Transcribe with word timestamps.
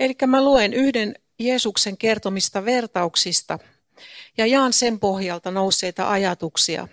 Eli 0.00 0.14
mä 0.26 0.44
luen 0.44 0.72
yhden 0.72 1.14
Jeesuksen 1.38 1.96
kertomista 1.96 2.64
vertauksista 2.64 3.58
ja 4.38 4.46
jaan 4.46 4.72
sen 4.72 5.00
pohjalta 5.00 5.50
nousseita 5.50 6.10
ajatuksia. 6.10 6.88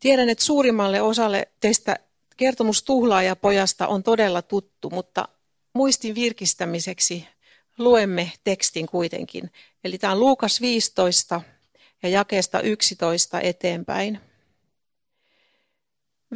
Tiedän, 0.00 0.28
että 0.28 0.44
suurimmalle 0.44 1.02
osalle 1.02 1.48
teistä 1.60 1.96
kertomus 2.36 2.82
pojasta 3.36 3.86
on 3.88 4.02
todella 4.02 4.42
tuttu, 4.42 4.90
mutta 4.90 5.28
muistin 5.72 6.14
virkistämiseksi 6.14 7.26
luemme 7.78 8.32
tekstin 8.44 8.86
kuitenkin. 8.86 9.50
Eli 9.84 9.98
tämä 9.98 10.12
on 10.12 10.20
Luukas 10.20 10.60
15 10.60 11.40
ja 12.02 12.08
jakeesta 12.08 12.60
11 12.60 13.40
eteenpäin. 13.40 14.20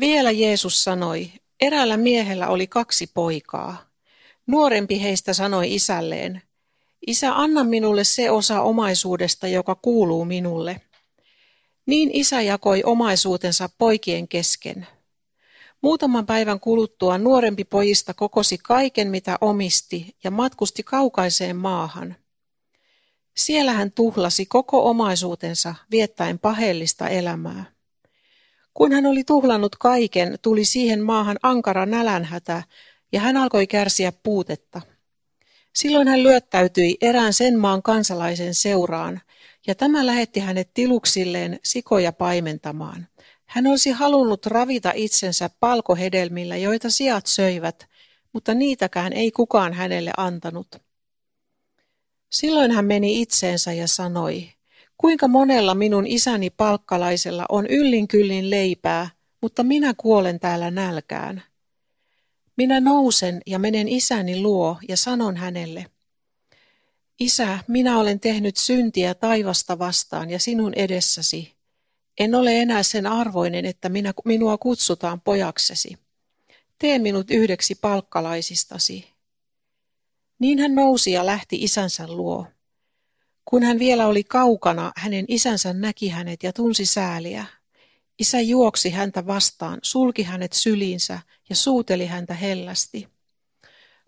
Vielä 0.00 0.30
Jeesus 0.30 0.84
sanoi, 0.84 1.32
eräällä 1.60 1.96
miehellä 1.96 2.48
oli 2.48 2.66
kaksi 2.66 3.06
poikaa. 3.14 3.91
Nuorempi 4.46 5.02
heistä 5.02 5.32
sanoi 5.32 5.74
isälleen, 5.74 6.42
Isä, 7.06 7.38
anna 7.38 7.64
minulle 7.64 8.04
se 8.04 8.30
osa 8.30 8.60
omaisuudesta, 8.60 9.48
joka 9.48 9.74
kuuluu 9.74 10.24
minulle. 10.24 10.80
Niin 11.86 12.10
isä 12.12 12.40
jakoi 12.40 12.82
omaisuutensa 12.84 13.68
poikien 13.78 14.28
kesken. 14.28 14.86
Muutaman 15.80 16.26
päivän 16.26 16.60
kuluttua 16.60 17.18
nuorempi 17.18 17.64
pojista 17.64 18.14
kokosi 18.14 18.58
kaiken, 18.58 19.08
mitä 19.08 19.38
omisti, 19.40 20.16
ja 20.24 20.30
matkusti 20.30 20.82
kaukaiseen 20.82 21.56
maahan. 21.56 22.16
Siellä 23.36 23.72
hän 23.72 23.92
tuhlasi 23.92 24.46
koko 24.46 24.90
omaisuutensa 24.90 25.74
viettäen 25.90 26.38
paheellista 26.38 27.08
elämää. 27.08 27.64
Kun 28.74 28.92
hän 28.92 29.06
oli 29.06 29.24
tuhlannut 29.24 29.76
kaiken, 29.76 30.38
tuli 30.42 30.64
siihen 30.64 31.02
maahan 31.02 31.38
ankara 31.42 31.86
nälänhätä, 31.86 32.62
ja 33.12 33.20
hän 33.20 33.36
alkoi 33.36 33.66
kärsiä 33.66 34.12
puutetta. 34.22 34.80
Silloin 35.74 36.08
hän 36.08 36.22
lyöttäytyi 36.22 36.96
erään 37.00 37.32
sen 37.32 37.58
maan 37.58 37.82
kansalaisen 37.82 38.54
seuraan, 38.54 39.20
ja 39.66 39.74
tämä 39.74 40.06
lähetti 40.06 40.40
hänet 40.40 40.70
tiluksilleen 40.74 41.58
sikoja 41.64 42.12
paimentamaan. 42.12 43.06
Hän 43.46 43.66
olisi 43.66 43.90
halunnut 43.90 44.46
ravita 44.46 44.92
itsensä 44.94 45.50
palkohedelmillä, 45.60 46.56
joita 46.56 46.90
sijat 46.90 47.26
söivät, 47.26 47.86
mutta 48.32 48.54
niitäkään 48.54 49.12
ei 49.12 49.30
kukaan 49.30 49.72
hänelle 49.72 50.10
antanut. 50.16 50.82
Silloin 52.30 52.70
hän 52.70 52.84
meni 52.84 53.22
itseensä 53.22 53.72
ja 53.72 53.88
sanoi, 53.88 54.48
kuinka 54.98 55.28
monella 55.28 55.74
minun 55.74 56.06
isäni 56.06 56.50
palkkalaisella 56.50 57.46
on 57.48 57.66
yllin 57.66 58.08
kyllin 58.08 58.50
leipää, 58.50 59.08
mutta 59.40 59.62
minä 59.62 59.94
kuolen 59.96 60.40
täällä 60.40 60.70
nälkään. 60.70 61.42
Minä 62.62 62.80
nousen 62.80 63.40
ja 63.46 63.58
menen 63.58 63.88
isäni 63.88 64.40
luo 64.40 64.78
ja 64.88 64.96
sanon 64.96 65.36
hänelle, 65.36 65.86
Isä, 67.20 67.58
minä 67.68 67.98
olen 67.98 68.20
tehnyt 68.20 68.56
syntiä 68.56 69.14
taivasta 69.14 69.78
vastaan 69.78 70.30
ja 70.30 70.38
sinun 70.38 70.74
edessäsi. 70.74 71.52
En 72.18 72.34
ole 72.34 72.60
enää 72.60 72.82
sen 72.82 73.06
arvoinen, 73.06 73.64
että 73.64 73.88
minä, 73.88 74.12
minua 74.24 74.58
kutsutaan 74.58 75.20
pojaksesi. 75.20 75.98
Tee 76.78 76.98
minut 76.98 77.30
yhdeksi 77.30 77.74
palkkalaisistasi. 77.74 79.08
Niin 80.38 80.58
hän 80.58 80.74
nousi 80.74 81.12
ja 81.12 81.26
lähti 81.26 81.56
isänsä 81.62 82.06
luo. 82.08 82.46
Kun 83.44 83.62
hän 83.62 83.78
vielä 83.78 84.06
oli 84.06 84.24
kaukana, 84.24 84.92
hänen 84.96 85.24
isänsä 85.28 85.72
näki 85.72 86.08
hänet 86.08 86.42
ja 86.42 86.52
tunsi 86.52 86.86
sääliä. 86.86 87.46
Isä 88.22 88.40
juoksi 88.40 88.90
häntä 88.90 89.26
vastaan, 89.26 89.78
sulki 89.82 90.22
hänet 90.22 90.52
syliinsä 90.52 91.18
ja 91.48 91.56
suuteli 91.56 92.06
häntä 92.06 92.34
hellästi. 92.34 93.08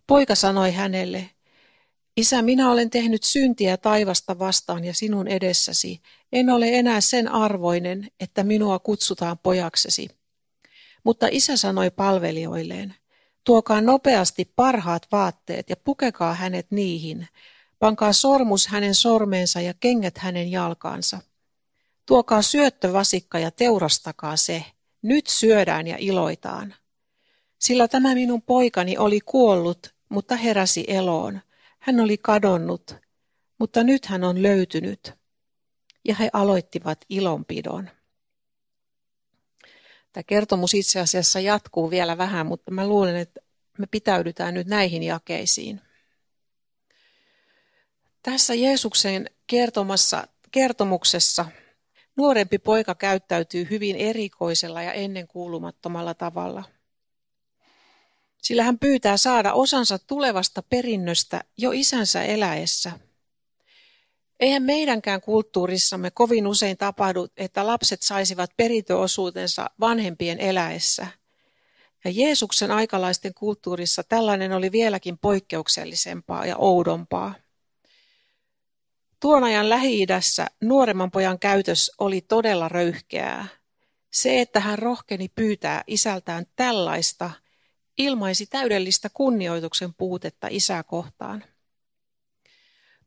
Poika 0.06 0.34
sanoi 0.34 0.72
hänelle, 0.72 1.30
Isä, 2.16 2.42
minä 2.42 2.70
olen 2.70 2.90
tehnyt 2.90 3.22
syntiä 3.22 3.76
taivasta 3.76 4.38
vastaan 4.38 4.84
ja 4.84 4.94
sinun 4.94 5.28
edessäsi. 5.28 6.00
En 6.32 6.50
ole 6.50 6.78
enää 6.78 7.00
sen 7.00 7.28
arvoinen, 7.28 8.08
että 8.20 8.44
minua 8.44 8.78
kutsutaan 8.78 9.38
pojaksesi. 9.38 10.08
Mutta 11.04 11.26
isä 11.30 11.56
sanoi 11.56 11.90
palvelijoilleen, 11.90 12.94
tuokaa 13.44 13.80
nopeasti 13.80 14.52
parhaat 14.56 15.06
vaatteet 15.12 15.70
ja 15.70 15.76
pukekaa 15.76 16.34
hänet 16.34 16.66
niihin. 16.70 17.28
Pankaa 17.78 18.12
sormus 18.12 18.66
hänen 18.66 18.94
sormeensa 18.94 19.60
ja 19.60 19.74
kengät 19.80 20.18
hänen 20.18 20.50
jalkaansa. 20.50 21.20
Tuokaa 22.06 22.42
syöttövasikka 22.42 23.38
ja 23.38 23.50
teurastakaa 23.50 24.36
se. 24.36 24.64
Nyt 25.02 25.26
syödään 25.26 25.86
ja 25.86 25.96
iloitaan. 25.98 26.74
Sillä 27.58 27.88
tämä 27.88 28.14
minun 28.14 28.42
poikani 28.42 28.98
oli 28.98 29.20
kuollut, 29.20 29.94
mutta 30.08 30.36
heräsi 30.36 30.84
eloon. 30.88 31.40
Hän 31.78 32.00
oli 32.00 32.18
kadonnut, 32.18 32.96
mutta 33.58 33.84
nyt 33.84 34.06
hän 34.06 34.24
on 34.24 34.42
löytynyt. 34.42 35.12
Ja 36.04 36.14
he 36.14 36.30
aloittivat 36.32 37.04
ilonpidon. 37.08 37.90
Tämä 40.12 40.24
kertomus 40.26 40.74
itse 40.74 41.00
asiassa 41.00 41.40
jatkuu 41.40 41.90
vielä 41.90 42.18
vähän, 42.18 42.46
mutta 42.46 42.70
mä 42.70 42.86
luulen, 42.86 43.16
että 43.16 43.40
me 43.78 43.86
pitäydytään 43.90 44.54
nyt 44.54 44.66
näihin 44.66 45.02
jakeisiin. 45.02 45.80
Tässä 48.22 48.54
Jeesuksen 48.54 49.30
kertomassa 49.46 50.28
kertomuksessa 50.50 51.44
nuorempi 52.16 52.58
poika 52.58 52.94
käyttäytyy 52.94 53.66
hyvin 53.70 53.96
erikoisella 53.96 54.82
ja 54.82 54.92
ennenkuulumattomalla 54.92 56.14
tavalla 56.14 56.64
sillä 58.44 58.62
hän 58.62 58.78
pyytää 58.78 59.16
saada 59.16 59.52
osansa 59.52 59.98
tulevasta 59.98 60.62
perinnöstä 60.62 61.44
jo 61.58 61.70
isänsä 61.72 62.22
eläessä. 62.22 62.92
Eihän 64.40 64.62
meidänkään 64.62 65.20
kulttuurissamme 65.20 66.10
kovin 66.10 66.46
usein 66.46 66.76
tapahdu, 66.76 67.28
että 67.36 67.66
lapset 67.66 68.02
saisivat 68.02 68.50
perintöosuutensa 68.56 69.70
vanhempien 69.80 70.40
eläessä. 70.40 71.06
Ja 72.04 72.10
Jeesuksen 72.10 72.70
aikalaisten 72.70 73.34
kulttuurissa 73.34 74.02
tällainen 74.02 74.52
oli 74.52 74.72
vieläkin 74.72 75.18
poikkeuksellisempaa 75.18 76.46
ja 76.46 76.56
oudompaa. 76.56 77.34
Tuon 79.24 79.44
ajan 79.44 79.70
Lähi-idässä 79.70 80.46
nuoremman 80.60 81.10
pojan 81.10 81.38
käytös 81.38 81.92
oli 81.98 82.20
todella 82.20 82.68
röyhkeää. 82.68 83.46
Se, 84.12 84.40
että 84.40 84.60
hän 84.60 84.78
rohkeni 84.78 85.28
pyytää 85.28 85.84
isältään 85.86 86.46
tällaista– 86.56 87.30
ilmaisi 87.98 88.46
täydellistä 88.46 89.08
kunnioituksen 89.14 89.94
puutetta 89.94 90.46
isää 90.50 90.82
kohtaan. 90.82 91.44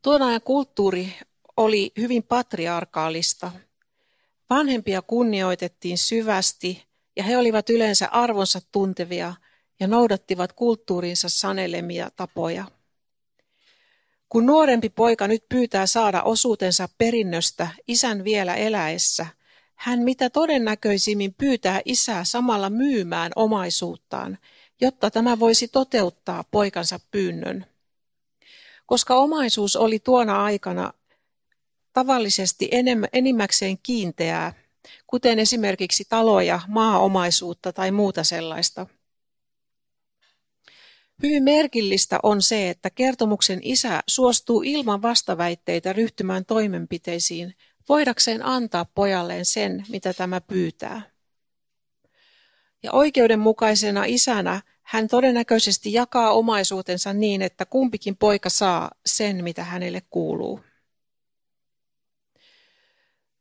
Tuon 0.02 0.22
ajan 0.22 0.42
kulttuuri 0.42 1.14
oli 1.58 1.92
hyvin 1.98 2.24
patriarkaalista. 2.24 3.52
Vanhempia 4.50 5.02
kunnioitettiin 5.02 5.98
syvästi 5.98 6.88
ja 7.16 7.24
he 7.24 7.38
olivat 7.38 7.70
yleensä 7.70 8.08
arvonsa 8.12 8.60
tuntevia 8.72 9.34
ja 9.80 9.88
noudattivat 9.88 10.54
kulttuurinsa 10.54 11.30
sanelemia 11.30 12.10
tapoja. 12.16 12.77
Kun 14.30 14.46
nuorempi 14.46 14.90
poika 14.90 15.28
nyt 15.28 15.50
pyytää 15.50 15.86
saada 15.86 16.24
osuutensa 16.24 16.90
perinnöstä 16.98 17.68
isän 17.88 18.24
vielä 18.24 18.56
eläessä, 18.56 19.26
hän 19.76 20.00
mitä 20.00 20.30
todennäköisimmin 20.30 21.34
pyytää 21.34 21.82
isää 21.86 22.24
samalla 22.24 22.70
myymään 22.70 23.32
omaisuuttaan– 23.36 24.38
jotta 24.82 25.12
tämä 25.12 25.40
voisi 25.40 25.68
toteuttaa 25.68 26.44
poikansa 26.52 27.00
pyynnön. 27.12 27.66
Koska 28.86 29.16
omaisuus 29.16 29.76
oli 29.76 30.00
tuona 30.00 30.44
aikana 30.44 30.94
tavallisesti 31.94 32.70
enimmäkseen 33.14 33.78
kiinteää, 33.84 34.54
kuten 35.08 35.40
esimerkiksi 35.40 36.06
taloja, 36.10 36.60
maaomaisuutta 36.68 37.74
tai 37.74 37.92
muuta 37.92 38.24
sellaista. 38.24 38.88
Hyvin 41.24 41.44
merkillistä 41.44 42.20
on 42.24 42.42
se, 42.42 42.70
että 42.70 42.90
kertomuksen 42.90 43.60
isä 43.64 44.04
suostuu 44.08 44.62
ilman 44.66 45.02
vastaväitteitä 45.02 45.94
ryhtymään 45.94 46.46
toimenpiteisiin, 46.46 47.56
voidakseen 47.90 48.46
antaa 48.46 48.86
pojalleen 48.86 49.46
sen, 49.46 49.86
mitä 49.90 50.14
tämä 50.14 50.42
pyytää. 50.42 51.02
Ja 52.84 52.92
oikeudenmukaisena 52.92 54.04
isänä 54.06 54.62
hän 54.82 55.08
todennäköisesti 55.08 55.94
jakaa 55.94 56.32
omaisuutensa 56.32 57.14
niin, 57.14 57.42
että 57.42 57.66
kumpikin 57.66 58.18
poika 58.18 58.50
saa 58.50 58.92
sen, 59.06 59.44
mitä 59.44 59.64
hänelle 59.64 60.02
kuuluu. 60.10 60.60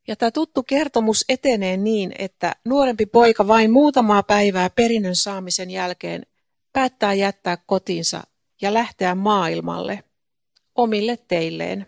Ja 0.08 0.16
tämä 0.16 0.30
tuttu 0.30 0.62
kertomus 0.62 1.24
etenee 1.28 1.76
niin, 1.76 2.12
että 2.18 2.56
nuorempi 2.64 3.06
poika 3.06 3.48
vain 3.48 3.70
muutamaa 3.70 4.22
päivää 4.22 4.70
perinnön 4.70 5.16
saamisen 5.16 5.70
jälkeen 5.70 6.26
päättää 6.76 7.14
jättää 7.14 7.56
kotinsa 7.56 8.22
ja 8.60 8.74
lähteä 8.74 9.14
maailmalle 9.14 10.04
omille 10.74 11.16
teilleen. 11.16 11.86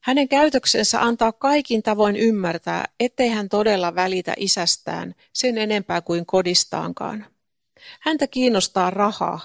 Hänen 0.00 0.28
käytöksensä 0.28 1.00
antaa 1.00 1.32
kaikin 1.32 1.82
tavoin 1.82 2.16
ymmärtää, 2.16 2.84
ettei 3.00 3.28
hän 3.28 3.48
todella 3.48 3.94
välitä 3.94 4.34
isästään 4.36 5.14
sen 5.32 5.58
enempää 5.58 6.00
kuin 6.00 6.26
kodistaankaan. 6.26 7.26
Häntä 8.00 8.26
kiinnostaa 8.26 8.90
raha, 8.90 9.40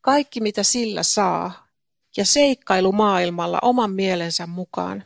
kaikki 0.00 0.40
mitä 0.40 0.62
sillä 0.62 1.02
saa, 1.02 1.68
ja 2.16 2.24
seikkailu 2.26 2.92
maailmalla 2.92 3.58
oman 3.62 3.92
mielensä 3.92 4.46
mukaan. 4.46 5.04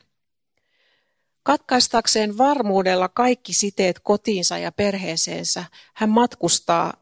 Katkaistakseen 1.43 2.39
varmuudella 2.39 3.09
kaikki 3.09 3.53
siteet 3.53 4.01
kotiinsa 4.01 4.59
ja 4.59 4.73
perheeseensä, 4.73 5.65
hän 5.95 6.11
matkustaa 6.11 7.02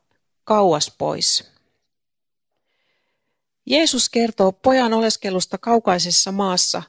kauas 0.51 0.95
pois. 0.99 1.45
Jeesus 3.67 4.09
kertoo 4.09 4.53
pojan 4.53 4.93
oleskelusta 4.93 5.59
kaukaisessa 5.59 6.33
maassa 6.33 6.83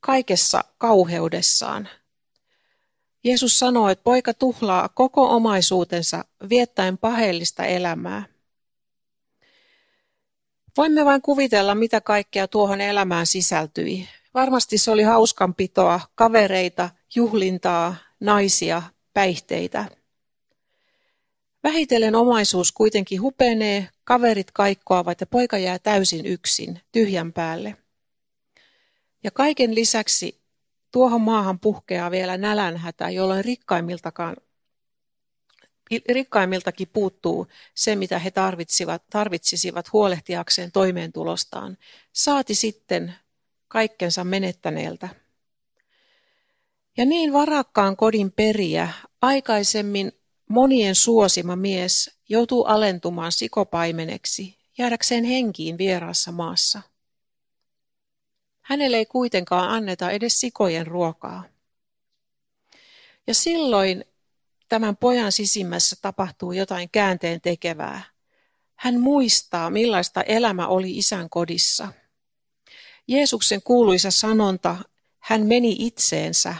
kaikessa 0.00 0.64
kauheudessaan. 0.78 1.88
Jeesus 3.24 3.58
sanoo, 3.58 3.88
että 3.88 4.02
poika 4.02 4.34
tuhlaa 4.34 4.88
koko 4.88 5.28
omaisuutensa 5.36 6.24
viettäen 6.48 6.98
paheellista 6.98 7.64
elämää. 7.64 8.24
Voimme 10.76 11.04
vain 11.04 11.22
kuvitella, 11.22 11.74
mitä 11.74 12.00
kaikkea 12.00 12.48
tuohon 12.48 12.80
elämään 12.80 13.26
sisältyi. 13.26 14.08
Varmasti 14.34 14.78
se 14.78 14.90
oli 14.90 15.02
hauskanpitoa, 15.02 16.00
kavereita, 16.14 16.90
juhlintaa, 17.14 17.96
naisia, 18.20 18.82
päihteitä. 19.14 20.03
Vähitellen 21.64 22.14
omaisuus 22.14 22.72
kuitenkin 22.72 23.22
hupenee, 23.22 23.88
kaverit 24.04 24.50
kaikkoavat 24.50 25.20
ja 25.20 25.26
poika 25.26 25.58
jää 25.58 25.78
täysin 25.78 26.26
yksin, 26.26 26.80
tyhjän 26.92 27.32
päälle. 27.32 27.76
Ja 29.22 29.30
kaiken 29.30 29.74
lisäksi 29.74 30.40
tuohon 30.92 31.20
maahan 31.20 31.60
puhkeaa 31.60 32.10
vielä 32.10 32.36
nälänhätä, 32.36 33.10
jolloin 33.10 33.44
rikkaimmiltakaan 33.44 34.36
rikkaimmiltakin 36.08 36.88
puuttuu 36.92 37.46
se, 37.74 37.96
mitä 37.96 38.18
he 38.18 38.30
tarvitsivat, 38.30 39.02
tarvitsisivat 39.10 39.92
huolehtiakseen 39.92 40.72
toimeentulostaan, 40.72 41.78
saati 42.12 42.54
sitten 42.54 43.14
kaikkensa 43.68 44.24
menettäneeltä. 44.24 45.08
Ja 46.96 47.04
niin 47.04 47.32
varakkaan 47.32 47.96
kodin 47.96 48.32
periä, 48.32 48.88
aikaisemmin 49.22 50.12
monien 50.48 50.94
suosima 50.94 51.56
mies, 51.56 52.18
joutuu 52.28 52.64
alentumaan 52.64 53.32
sikopaimeneksi, 53.32 54.58
jäädäkseen 54.78 55.24
henkiin 55.24 55.78
vieraassa 55.78 56.32
maassa. 56.32 56.82
Hänelle 58.60 58.96
ei 58.96 59.06
kuitenkaan 59.06 59.70
anneta 59.70 60.10
edes 60.10 60.40
sikojen 60.40 60.86
ruokaa. 60.86 61.44
Ja 63.26 63.34
silloin 63.34 64.04
tämän 64.68 64.96
pojan 64.96 65.32
sisimmässä 65.32 65.96
tapahtuu 66.02 66.52
jotain 66.52 66.90
käänteen 66.90 67.40
tekevää. 67.40 68.02
Hän 68.74 69.00
muistaa, 69.00 69.70
millaista 69.70 70.22
elämä 70.22 70.66
oli 70.66 70.98
isän 70.98 71.30
kodissa. 71.30 71.88
Jeesuksen 73.08 73.62
kuuluisa 73.62 74.10
sanonta, 74.10 74.76
hän 75.18 75.46
meni 75.46 75.76
itseensä, 75.78 76.54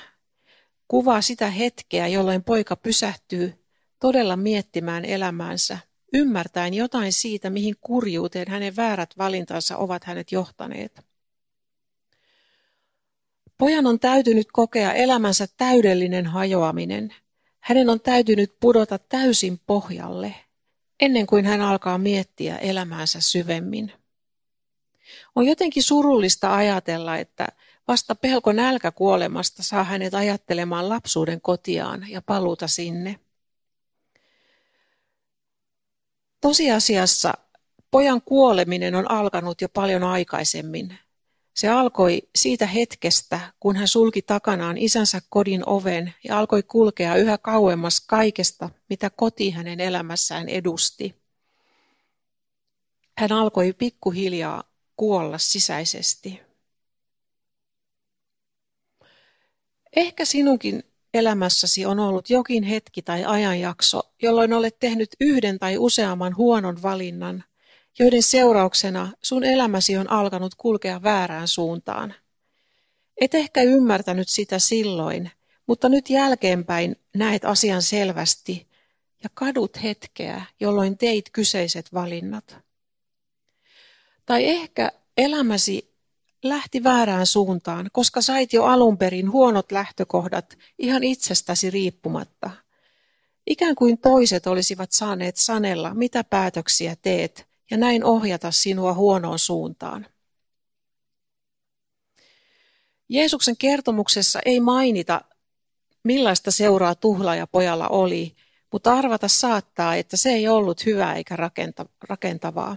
kuvaa 0.88 1.20
sitä 1.20 1.50
hetkeä, 1.50 2.06
jolloin 2.06 2.44
poika 2.44 2.76
pysähtyy 2.76 3.63
todella 4.04 4.36
miettimään 4.36 5.04
elämäänsä, 5.04 5.78
ymmärtäen 6.12 6.74
jotain 6.74 7.12
siitä, 7.12 7.50
mihin 7.50 7.74
kurjuuteen 7.80 8.48
hänen 8.48 8.76
väärät 8.76 9.10
valintansa 9.18 9.76
ovat 9.76 10.04
hänet 10.04 10.32
johtaneet. 10.32 11.00
Pojan 13.58 13.86
on 13.86 14.00
täytynyt 14.00 14.48
kokea 14.52 14.92
elämänsä 14.92 15.46
täydellinen 15.56 16.26
hajoaminen– 16.26 17.14
hänen 17.64 17.90
on 17.90 18.00
täytynyt 18.00 18.60
pudota 18.60 18.98
täysin 18.98 19.60
pohjalle, 19.66 20.34
ennen 21.00 21.26
kuin 21.26 21.44
hän 21.44 21.60
alkaa 21.60 21.98
miettiä 21.98 22.56
elämäänsä 22.56 23.20
syvemmin. 23.20 23.92
On 25.34 25.46
jotenkin 25.46 25.82
surullista 25.82 26.56
ajatella, 26.56 27.16
että 27.16 27.46
vasta 27.88 28.14
pelko 28.14 28.52
nälkäkuolemasta 28.52 29.62
saa 29.62 29.84
hänet 29.84 30.14
ajattelemaan 30.14 30.88
lapsuuden 30.88 31.40
kotiaan 31.40 32.10
ja 32.10 32.22
paluuta 32.22 32.68
sinne. 32.68 33.20
Tosiasiassa 36.44 37.34
pojan 37.90 38.22
kuoleminen 38.22 38.94
on 38.94 39.10
alkanut 39.10 39.60
jo 39.60 39.68
paljon 39.68 40.02
aikaisemmin, 40.02 40.98
se 41.54 41.68
alkoi 41.68 42.22
siitä 42.36 42.66
hetkestä, 42.66 43.40
kun 43.60 43.76
hän 43.76 43.88
sulki 43.88 44.22
takanaan 44.22 44.78
isänsä 44.78 45.20
kodin 45.28 45.68
oven 45.68 46.14
ja 46.24 46.38
alkoi 46.38 46.62
kulkea 46.62 47.16
yhä 47.16 47.38
kauemmas 47.38 48.00
kaikesta, 48.00 48.70
mitä 48.88 49.10
koti 49.10 49.50
hänen 49.50 49.80
elämässään 49.80 50.48
edusti. 50.48 51.14
Hän 53.18 53.32
alkoi 53.32 53.72
pikkuhiljaa 53.72 54.64
kuolla 54.96 55.38
sisäisesti. 55.38 56.40
Ehkä 59.96 60.24
sinunkin 60.24 60.82
elämässäsi 61.14 61.86
on 61.86 62.00
ollut 62.00 62.30
jokin 62.30 62.62
hetki 62.62 63.02
tai 63.02 63.24
ajanjakso, 63.24 64.00
jolloin 64.22 64.52
olet 64.52 64.78
tehnyt 64.78 65.08
yhden 65.20 65.58
tai 65.58 65.78
useamman 65.78 66.36
huonon 66.36 66.82
valinnan– 66.82 67.44
joiden 67.98 68.22
seurauksena 68.22 69.12
sun 69.22 69.44
elämäsi 69.44 69.96
on 69.96 70.10
alkanut 70.10 70.54
kulkea 70.54 71.02
väärään 71.02 71.48
suuntaan. 71.48 72.14
Et 73.20 73.34
ehkä 73.34 73.62
ymmärtänyt 73.62 74.28
sitä 74.28 74.58
silloin, 74.58 75.30
mutta 75.66 75.88
nyt 75.88 76.10
jälkeenpäin 76.10 76.96
näet 77.14 77.44
asian 77.44 77.82
selvästi 77.82 78.66
ja 79.22 79.30
kadut 79.34 79.82
hetkeä, 79.82 80.44
jolloin 80.60 80.98
teit 80.98 81.30
kyseiset 81.30 81.92
valinnat. 81.94 82.56
Tai 84.26 84.44
ehkä 84.44 84.92
elämäsi 85.16 85.93
lähti 86.44 86.84
väärään 86.84 87.26
suuntaan, 87.26 87.90
koska 87.92 88.20
sait 88.20 88.52
jo 88.52 88.64
alun 88.64 88.98
perin 88.98 89.30
huonot 89.30 89.72
lähtökohdat 89.72 90.58
ihan 90.78 91.04
itsestäsi 91.04 91.70
riippumatta. 91.70 92.50
Ikään 93.46 93.74
kuin 93.74 93.98
toiset 93.98 94.46
olisivat 94.46 94.92
saaneet 94.92 95.36
sanella, 95.36 95.94
mitä 95.94 96.24
päätöksiä 96.24 96.96
teet 97.02 97.48
ja 97.70 97.76
näin 97.76 98.04
ohjata 98.04 98.50
sinua 98.50 98.94
huonoon 98.94 99.38
suuntaan. 99.38 100.06
Jeesuksen 103.08 103.56
kertomuksessa 103.56 104.40
ei 104.44 104.60
mainita, 104.60 105.20
millaista 106.02 106.50
seuraa 106.50 106.94
tuhlaajapojalla 106.94 107.88
oli, 107.88 108.36
mutta 108.72 108.94
arvata 108.94 109.28
saattaa, 109.28 109.96
että 109.96 110.16
se 110.16 110.30
ei 110.30 110.48
ollut 110.48 110.86
hyvää 110.86 111.14
eikä 111.14 111.36
rakentavaa. 112.08 112.76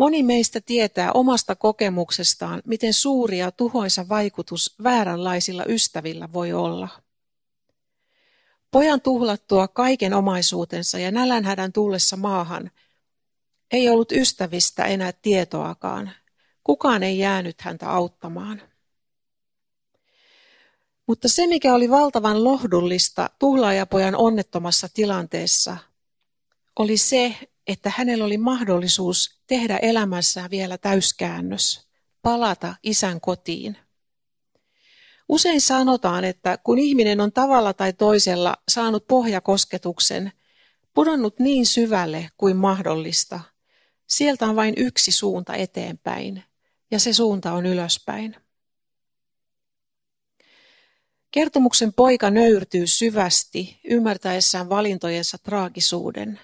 Moni 0.00 0.22
meistä 0.22 0.60
tietää 0.60 1.12
omasta 1.12 1.56
kokemuksestaan, 1.56 2.62
miten 2.66 2.94
suuri 2.94 3.38
ja 3.38 3.52
tuhoisa 3.52 4.08
vaikutus 4.08 4.74
vääränlaisilla 4.82 5.64
ystävillä 5.68 6.32
voi 6.32 6.52
olla. 6.52 6.88
Pojan 8.70 9.00
tuhlattua 9.00 9.68
kaiken 9.68 10.14
omaisuutensa 10.14 10.98
ja 10.98 11.10
nälänhädän 11.10 11.72
tullessa 11.72 12.16
maahan– 12.16 12.70
ei 13.70 13.88
ollut 13.88 14.12
ystävistä 14.12 14.84
enää 14.84 15.12
tietoakaan. 15.12 16.10
Kukaan 16.64 17.02
ei 17.02 17.18
jäänyt 17.18 17.60
häntä 17.60 17.90
auttamaan. 17.90 18.62
Mutta 21.06 21.28
se, 21.28 21.46
mikä 21.46 21.74
oli 21.74 21.90
valtavan 21.90 22.44
lohdullista 22.44 23.30
tuhlaajapojan 23.38 24.16
onnettomassa 24.16 24.88
tilanteessa, 24.94 25.76
oli 26.78 26.96
se, 26.96 27.36
että 27.66 27.92
hänellä 27.96 28.24
oli 28.24 28.38
mahdollisuus 28.38 29.40
tehdä 29.46 29.76
elämässään 29.76 30.50
vielä 30.50 30.78
täyskäännös, 30.78 31.88
palata 32.22 32.74
isän 32.82 33.20
kotiin. 33.20 33.76
Usein 35.28 35.60
sanotaan, 35.60 36.24
että 36.24 36.58
kun 36.58 36.78
ihminen 36.78 37.20
on 37.20 37.32
tavalla 37.32 37.74
tai 37.74 37.92
toisella 37.92 38.56
saanut 38.68 39.06
pohjakosketuksen, 39.06 40.32
pudonnut 40.94 41.38
niin 41.38 41.66
syvälle 41.66 42.28
kuin 42.36 42.56
mahdollista, 42.56 43.40
Sieltä 44.10 44.46
on 44.46 44.56
vain 44.56 44.74
yksi 44.76 45.12
suunta 45.12 45.54
eteenpäin, 45.54 46.44
ja 46.90 46.98
se 46.98 47.12
suunta 47.12 47.52
on 47.52 47.66
ylöspäin. 47.66 48.36
Kertomuksen 51.30 51.92
poika 51.92 52.30
nöyrtyy 52.30 52.86
syvästi, 52.86 53.80
ymmärtäessään 53.84 54.68
valintojensa 54.68 55.38
traagisuuden. 55.38 56.40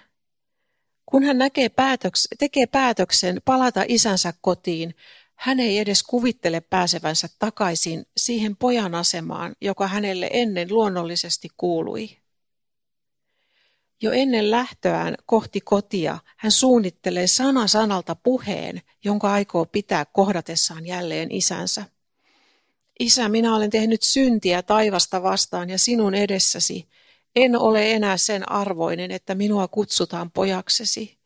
Kun 1.11 1.23
hän 1.23 1.37
näkee 1.37 1.67
päätöks- 1.67 2.27
tekee 2.39 2.65
päätöksen 2.65 3.41
palata 3.45 3.83
isänsä 3.87 4.33
kotiin, 4.41 4.95
hän 5.35 5.59
ei 5.59 5.79
edes 5.79 6.03
kuvittele 6.03 6.61
pääsevänsä 6.61 7.27
takaisin 7.39 8.05
siihen 8.17 8.55
pojan 8.57 8.95
asemaan, 8.95 9.55
joka 9.61 9.87
hänelle 9.87 10.29
ennen 10.33 10.67
luonnollisesti 10.71 11.47
kuului. 11.57 12.17
Jo 14.01 14.11
ennen 14.11 14.51
lähtöään 14.51 15.15
kohti 15.25 15.61
kotia 15.61 16.19
hän 16.37 16.51
suunnittelee 16.51 17.27
sana 17.27 17.67
sanalta 17.67 18.15
puheen, 18.15 18.81
jonka 19.03 19.31
aikoo 19.33 19.65
pitää 19.65 20.05
kohdatessaan 20.05 20.85
jälleen 20.85 21.31
isänsä. 21.31 21.85
Isä, 22.99 23.29
minä 23.29 23.55
olen 23.55 23.69
tehnyt 23.69 24.01
syntiä 24.03 24.63
taivasta 24.63 25.23
vastaan 25.23 25.69
ja 25.69 25.79
sinun 25.79 26.15
edessäsi. 26.15 26.87
En 27.37 27.55
ole 27.55 27.91
enää 27.91 28.17
sen 28.17 28.51
arvoinen, 28.51 29.11
että 29.11 29.35
minua 29.35 29.67
kutsutaan 29.67 30.31
pojaksesi. 30.31 31.17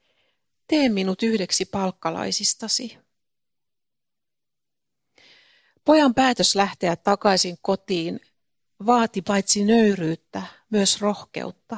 Tee 0.67 0.89
minut 0.89 1.23
yhdeksi 1.23 1.65
palkkalaisistasi. 1.65 2.97
Pojan 5.85 6.13
päätös 6.13 6.55
lähteä 6.55 6.95
takaisin 6.95 7.57
kotiin 7.61 8.19
vaati 8.85 9.21
paitsi 9.21 9.65
nöyryyttä, 9.65 10.43
myös 10.69 11.01
rohkeutta. 11.01 11.77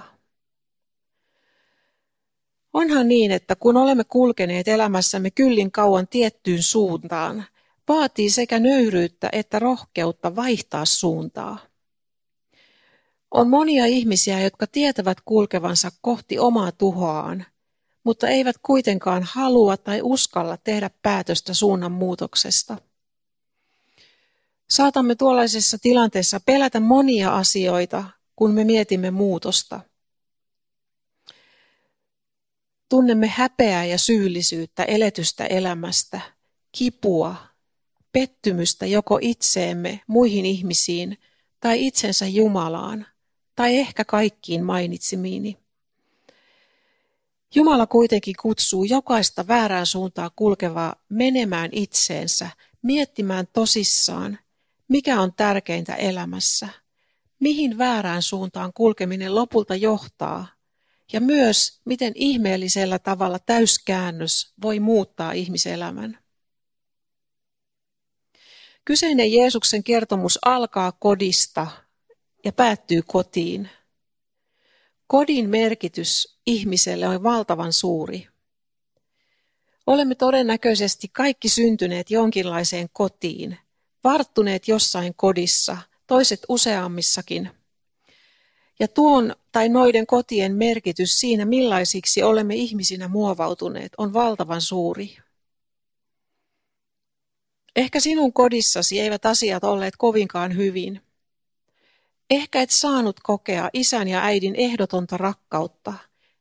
Onhan 2.74 3.08
niin, 3.08 3.32
että 3.32 3.56
kun 3.56 3.78
olemme 3.78 4.04
kulkeneet 4.04 4.68
elämässämme 4.68 5.32
kyllin 5.32 5.72
kauan 5.72 6.08
tiettyyn 6.08 6.64
suuntaan, 6.64 7.46
vaatii 7.88 8.30
sekä 8.30 8.60
nöyryyttä 8.60 9.30
että 9.32 9.60
rohkeutta 9.60 10.36
vaihtaa 10.36 10.86
suuntaa. 10.86 11.73
On 13.34 13.50
monia 13.50 13.86
ihmisiä, 13.86 14.42
jotka 14.42 14.68
tietävät 14.68 15.18
kulkevansa 15.26 15.92
kohti 16.02 16.40
omaa 16.40 16.72
tuhoaan, 16.72 17.46
mutta 18.04 18.28
eivät 18.28 18.56
kuitenkaan 18.64 19.24
halua 19.24 19.78
tai 19.78 20.00
uskalla 20.04 20.58
tehdä 20.58 20.90
päätöstä 21.02 21.54
suunnan 21.54 21.92
muutoksesta. 21.92 22.78
Saatamme 24.70 25.16
tuollaisessa 25.16 25.78
tilanteessa 25.82 26.40
pelätä 26.46 26.80
monia 26.80 27.36
asioita, 27.36 28.04
kun 28.36 28.52
me 28.52 28.64
mietimme 28.64 29.12
muutosta. 29.12 29.80
Tunnemme 32.90 33.28
häpeää 33.28 33.86
ja 33.86 33.98
syyllisyyttä 33.98 34.84
eletystä 34.84 35.46
elämästä, 35.46 36.22
kipua, 36.72 37.36
pettymystä 38.12 38.86
joko 38.86 39.20
itseemme, 39.22 40.02
muihin 40.08 40.46
ihmisiin 40.46 41.18
tai 41.60 41.86
itsensä 41.86 42.28
Jumalaan, 42.28 43.06
tai 43.56 43.78
ehkä 43.78 44.06
kaikkiin 44.06 44.64
mainitsemiini. 44.64 45.58
Jumala 47.56 47.88
kuitenkin 47.88 48.36
kutsuu 48.42 48.84
jokaista 48.84 49.48
väärään 49.48 49.86
suuntaan 49.86 50.32
kulkevaa 50.36 50.96
menemään 51.10 51.70
itseensä, 51.72 52.50
miettimään 52.82 53.48
tosissaan, 53.54 54.40
mikä 54.88 55.22
on 55.22 55.34
tärkeintä 55.34 55.96
elämässä, 55.96 56.70
mihin 57.40 57.78
väärään 57.78 58.22
suuntaan 58.22 58.74
kulkeminen 58.74 59.36
lopulta 59.36 59.76
johtaa, 59.76 60.48
ja 61.14 61.22
myös 61.22 61.82
miten 61.86 62.14
ihmeellisellä 62.16 63.00
tavalla 63.00 63.40
täyskäännös 63.40 64.54
voi 64.62 64.80
muuttaa 64.80 65.32
ihmiselämän. 65.32 66.20
Kyseinen 68.86 69.34
Jeesuksen 69.34 69.84
kertomus 69.84 70.40
alkaa 70.46 70.92
kodista 70.92 71.68
ja 72.46 72.52
päättyy 72.52 73.02
kotiin. 73.08 73.70
Kodin 75.08 75.50
merkitys 75.50 76.40
ihmiselle 76.46 77.08
on 77.08 77.24
valtavan 77.24 77.74
suuri. 77.74 78.28
Olemme 79.88 80.16
todennäköisesti 80.16 81.08
kaikki 81.08 81.50
syntyneet 81.50 82.12
jonkinlaiseen 82.12 82.90
kotiin, 82.94 83.58
varttuneet 84.04 84.68
jossain 84.68 85.14
kodissa, 85.16 85.78
toiset 86.08 86.40
useammissakin. 86.50 87.50
Ja 88.80 88.88
tuon 88.88 89.36
tai 89.52 89.70
noiden 89.70 90.08
kotien 90.08 90.56
merkitys 90.56 91.20
siinä, 91.20 91.46
millaisiksi 91.46 92.24
olemme 92.24 92.56
ihmisinä 92.56 93.08
muovautuneet, 93.08 93.92
on 93.98 94.14
valtavan 94.14 94.62
suuri. 94.62 95.18
Ehkä 97.76 98.00
sinun 98.00 98.34
kodissasi 98.34 99.00
eivät 99.00 99.26
asiat 99.26 99.64
olleet 99.64 99.94
kovinkaan 99.98 100.56
hyvin. 100.56 101.02
Ehkä 102.34 102.62
et 102.62 102.70
saanut 102.70 103.20
kokea 103.24 103.70
isän 103.74 104.08
ja 104.08 104.24
äidin 104.24 104.56
ehdotonta 104.56 105.18
rakkautta, 105.18 105.94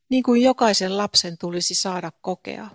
niin 0.08 0.22
kuin 0.22 0.42
jokaisen 0.42 0.96
lapsen 0.96 1.38
tulisi 1.38 1.74
saada 1.74 2.12
kokea. 2.20 2.68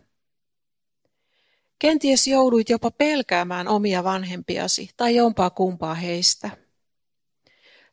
Kenties 1.80 2.28
jouduit 2.28 2.70
jopa 2.70 2.92
pelkäämään 2.92 3.68
omia 3.68 4.04
vanhempiasi 4.04 4.90
tai 4.98 5.16
jompaa 5.16 5.50
kumpaa 5.50 5.94
heistä. 5.94 6.50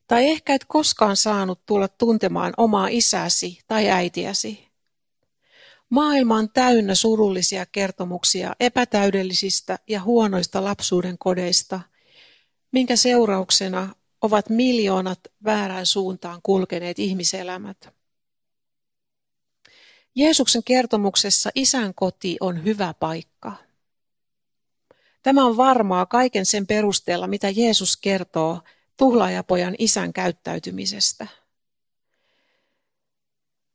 Tai 0.07 0.26
ehkä 0.26 0.54
et 0.54 0.64
koskaan 0.64 1.16
saanut 1.16 1.66
tulla 1.66 1.88
tuntemaan 1.88 2.52
omaa 2.57 2.88
isäsi 2.88 3.59
tai 3.66 3.90
äitiäsi. 3.90 4.69
Maailma 5.90 6.37
on 6.37 6.50
täynnä 6.50 6.95
surullisia 6.95 7.66
kertomuksia 7.66 8.52
epätäydellisistä 8.61 9.78
ja 9.88 10.02
huonoista 10.02 10.64
lapsuuden 10.64 11.19
kodeista, 11.19 11.81
minkä 12.73 12.97
seurauksena 12.97 13.95
ovat 14.25 14.49
miljoonat 14.49 15.19
väärään 15.45 15.87
suuntaan 15.87 16.40
kulkeneet 16.43 16.99
ihmiselämät. 16.99 17.88
Jeesuksen 20.14 20.64
kertomuksessa 20.64 21.50
isän 21.54 21.95
koti 21.95 22.37
on 22.40 22.64
hyvä 22.64 22.95
paikka. 23.00 23.52
Tämä 25.23 25.45
on 25.45 25.57
varmaa 25.57 26.07
kaiken 26.07 26.47
sen 26.47 26.66
perusteella, 26.66 27.26
mitä 27.26 27.50
Jeesus 27.50 27.97
kertoo 27.97 28.61
tuhlaajapojan 28.97 29.75
isän 29.78 30.12
käyttäytymisestä. 30.12 31.26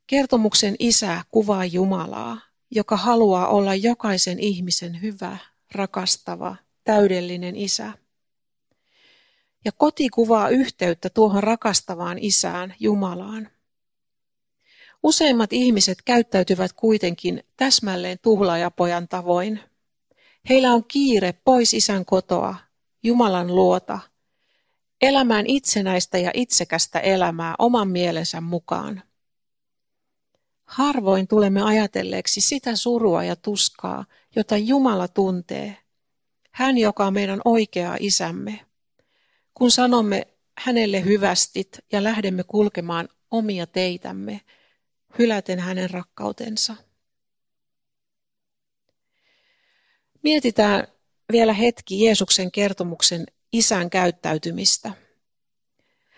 Kertomuksen 0.08 0.76
isä 0.80 1.24
kuvaa 1.32 1.66
Jumalaa, 1.66 2.42
joka 2.72 2.98
haluaa 2.98 3.48
olla 3.48 3.76
jokaisen 3.76 4.40
ihmisen 4.40 5.02
hyvä, 5.02 5.38
rakastava, 5.72 6.56
täydellinen 6.84 7.56
isä. 7.56 7.94
Ja 9.66 9.72
koti 9.72 10.10
kuvaa 10.10 10.50
yhteyttä 10.50 11.10
tuohon 11.10 11.44
rakastavaan 11.44 12.18
isään, 12.20 12.76
Jumalaan. 12.80 13.50
Useimmat 15.04 15.54
ihmiset 15.54 15.98
käyttäytyvät 16.06 16.74
kuitenkin 16.74 17.44
täsmälleen 17.58 18.20
tuhlaajapojan 18.22 19.08
tavoin. 19.08 19.60
Heillä 20.50 20.74
on 20.74 20.84
kiire 20.88 21.34
pois 21.34 21.74
isän 21.74 22.06
kotoa, 22.06 22.56
Jumalan 23.04 23.56
luota, 23.56 24.00
elämään 25.02 25.46
itsenäistä 25.48 26.18
ja 26.18 26.32
itsekästä 26.34 27.00
elämää 27.00 27.56
oman 27.60 27.88
mielensä 27.88 28.42
mukaan. 28.42 29.04
Harvoin 30.66 31.28
tulemme 31.28 31.62
ajatelleeksi 31.62 32.42
sitä 32.42 32.76
surua 32.76 33.24
ja 33.24 33.36
tuskaa, 33.36 34.06
jota 34.36 34.58
Jumala 34.58 35.08
tuntee. 35.08 35.78
Hän, 36.52 36.78
joka 36.78 37.06
on 37.06 37.14
meidän 37.14 37.42
oikea 37.46 37.98
isämme. 38.00 38.69
Kun 39.54 39.72
sanomme 39.72 40.28
hänelle 40.58 41.06
hyvästit 41.06 41.80
ja 41.92 42.04
lähdemme 42.04 42.44
kulkemaan 42.44 43.10
omia 43.32 43.68
teitämme, 43.68 44.42
hyläten 45.20 45.60
hänen 45.60 45.90
rakkautensa. 45.90 46.76
Mietitään 50.24 50.88
vielä 51.32 51.54
hetki 51.54 52.06
Jeesuksen 52.06 52.52
kertomuksen 52.52 53.26
isän 53.54 53.90
käyttäytymistä. 53.90 54.92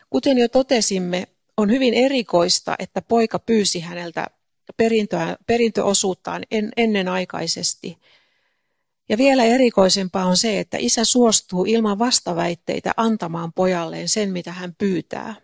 Kuten 0.10 0.38
jo 0.38 0.50
totesimme, 0.50 1.28
on 1.58 1.72
hyvin 1.72 1.94
erikoista, 1.94 2.76
että 2.80 3.02
poika 3.02 3.40
pyysi 3.40 3.80
häneltä 3.80 4.28
perintöä, 4.78 5.38
perintöosuuttaan 5.48 6.44
en, 6.52 6.72
ennenaikaisesti. 6.78 7.98
Ja 9.10 9.18
vielä 9.18 9.44
erikoisempaa 9.44 10.26
on 10.26 10.38
se, 10.38 10.60
että 10.60 10.78
isä 10.80 11.06
suostuu 11.06 11.66
ilman 11.66 12.00
vastaväitteitä 12.00 12.92
antamaan 12.98 13.54
pojalleen 13.54 14.10
sen, 14.10 14.32
mitä 14.32 14.52
hän 14.52 14.76
pyytää. 14.78 15.36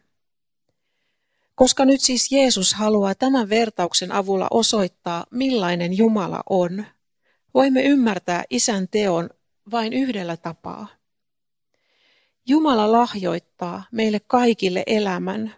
Koska 1.56 1.86
nyt 1.86 2.02
siis 2.02 2.32
Jeesus 2.32 2.74
haluaa 2.74 3.16
tämän 3.16 3.50
vertauksen 3.50 4.12
avulla 4.12 4.48
osoittaa, 4.52 5.26
millainen 5.32 5.98
Jumala 5.98 6.44
on, 6.50 6.86
voimme 7.54 7.82
ymmärtää 7.82 8.44
isän 8.50 8.88
teon 8.88 9.30
vain 9.72 9.94
yhdellä 9.94 10.38
tapaa. 10.38 10.88
Jumala 12.46 12.92
lahjoittaa 12.92 13.84
meille 13.92 14.20
kaikille 14.20 14.84
elämän, 14.86 15.56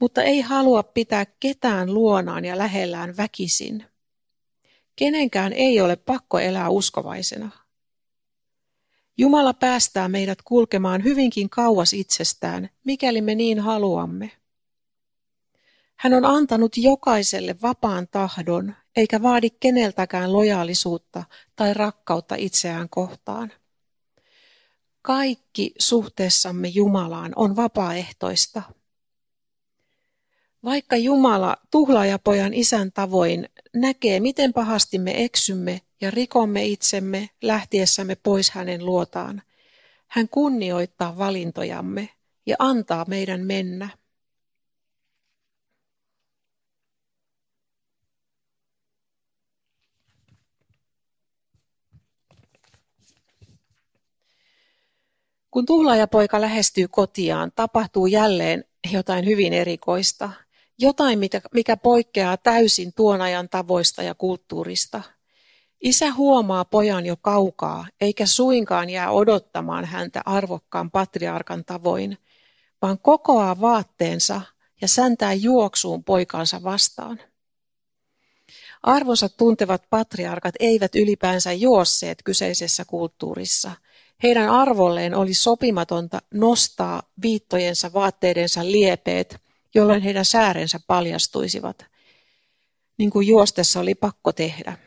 mutta 0.00 0.22
ei 0.22 0.40
halua 0.40 0.82
pitää 0.82 1.26
ketään 1.40 1.94
luonaan 1.94 2.44
ja 2.44 2.58
lähellään 2.58 3.16
väkisin. 3.16 3.84
Kenenkään 4.96 5.52
ei 5.52 5.80
ole 5.80 5.96
pakko 5.96 6.38
elää 6.38 6.68
uskovaisena. 6.68 7.50
Jumala 9.18 9.54
päästää 9.54 10.08
meidät 10.08 10.38
kulkemaan 10.42 11.04
hyvinkin 11.04 11.50
kauas 11.50 11.92
itsestään, 11.92 12.70
mikäli 12.84 13.20
me 13.20 13.34
niin 13.34 13.60
haluamme. 13.60 14.30
Hän 15.96 16.14
on 16.14 16.24
antanut 16.24 16.76
jokaiselle 16.76 17.56
vapaan 17.62 18.08
tahdon, 18.08 18.74
eikä 18.96 19.22
vaadi 19.22 19.50
keneltäkään 19.50 20.32
lojaalisuutta 20.32 21.24
tai 21.56 21.74
rakkautta 21.74 22.34
itseään 22.34 22.88
kohtaan. 22.88 23.52
Kaikki 25.02 25.74
suhteessamme 25.78 26.68
Jumalaan 26.68 27.32
on 27.36 27.56
vapaaehtoista. 27.56 28.62
Vaikka 30.64 30.96
Jumala 30.96 31.56
tuhlaajapojan 31.70 32.54
isän 32.54 32.92
tavoin 32.92 33.48
näkee, 33.74 34.20
miten 34.20 34.52
pahasti 34.52 34.98
me 34.98 35.24
eksymme 35.24 35.80
ja 36.00 36.10
rikomme 36.10 36.64
itsemme 36.64 37.28
lähtiessämme 37.42 38.16
pois 38.22 38.50
hänen 38.50 38.86
luotaan, 38.86 39.42
hän 40.06 40.28
kunnioittaa 40.28 41.18
valintojamme 41.18 42.08
ja 42.46 42.56
antaa 42.58 43.04
meidän 43.08 43.40
mennä. 43.40 43.88
Kun 55.50 55.66
tuhlaajapoika 55.66 56.40
lähestyy 56.40 56.88
kotiaan, 56.88 57.52
tapahtuu 57.56 58.06
jälleen 58.06 58.64
jotain 58.92 59.26
hyvin 59.26 59.52
erikoista. 59.52 60.43
Jotain, 60.78 61.18
mikä 61.54 61.76
poikkeaa 61.76 62.36
täysin 62.36 62.92
tuon 62.96 63.20
ajan 63.20 63.48
tavoista 63.48 64.02
ja 64.02 64.14
kulttuurista. 64.14 65.02
Isä 65.80 66.12
huomaa 66.12 66.64
pojan 66.64 67.06
jo 67.06 67.16
kaukaa, 67.16 67.86
eikä 68.00 68.26
suinkaan 68.26 68.90
jää 68.90 69.10
odottamaan 69.10 69.84
häntä 69.84 70.22
arvokkaan 70.26 70.90
patriarkan 70.90 71.64
tavoin, 71.64 72.18
vaan 72.82 72.98
kokoaa 72.98 73.60
vaatteensa 73.60 74.40
ja 74.80 74.88
säntää 74.88 75.32
juoksuun 75.32 76.04
poikansa 76.04 76.62
vastaan. 76.62 77.20
Arvonsa 78.82 79.28
tuntevat 79.28 79.82
patriarkat 79.90 80.54
eivät 80.60 80.94
ylipäänsä 80.94 81.52
juosseet 81.52 82.18
kyseisessä 82.24 82.84
kulttuurissa– 82.84 83.72
heidän 84.22 84.50
arvolleen 84.50 85.14
oli 85.14 85.34
sopimatonta 85.34 86.22
nostaa 86.34 87.02
viittojensa 87.22 87.92
vaatteidensa 87.92 88.64
liepeet, 88.64 89.36
jolloin 89.74 90.02
heidän 90.02 90.24
säärensä 90.24 90.80
paljastuisivat, 90.86 91.86
niin 92.98 93.10
kuin 93.10 93.26
juostessa 93.26 93.80
oli 93.80 93.94
pakko 93.94 94.32
tehdä. 94.32 94.78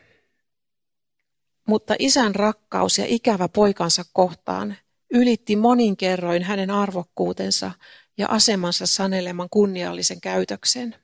Mutta 1.66 1.94
isän 1.98 2.34
rakkaus 2.34 2.98
ja 2.98 3.04
ikävä 3.08 3.48
poikansa 3.48 4.04
kohtaan 4.12 4.76
ylitti 5.10 5.56
monin 5.56 5.96
kerroin 5.96 6.42
hänen 6.42 6.70
arvokkuutensa 6.70 7.70
ja 8.18 8.28
asemansa 8.30 8.86
saneleman 8.86 9.48
kunniallisen 9.50 10.20
käytöksen. 10.20 10.96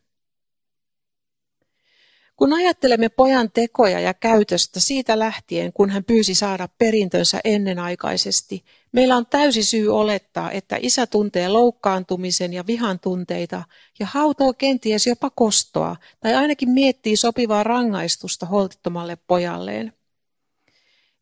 Kun 2.36 2.52
ajattelemme 2.52 3.08
pojan 3.08 3.50
tekoja 3.50 4.00
ja 4.00 4.14
käytöstä 4.14 4.80
siitä 4.80 5.18
lähtien, 5.18 5.72
kun 5.72 5.90
hän 5.90 6.04
pyysi 6.04 6.34
saada 6.34 6.68
perintönsä 6.78 7.40
ennenaikaisesti, 7.44 8.64
meillä 8.92 9.16
on 9.16 9.26
täysi 9.26 9.62
syy 9.62 9.88
olettaa, 9.88 10.50
että 10.50 10.78
isä 10.80 11.06
tuntee 11.06 11.48
loukkaantumisen 11.48 12.52
ja 12.52 12.66
vihan 12.66 13.00
tunteita 13.00 13.64
ja 13.98 14.06
hautoo 14.06 14.52
kenties 14.52 15.06
jopa 15.06 15.30
kostoa 15.30 15.96
tai 16.20 16.34
ainakin 16.34 16.70
miettii 16.70 17.16
sopivaa 17.16 17.62
rangaistusta 17.62 18.46
holtittomalle 18.46 19.18
pojalleen. 19.26 19.92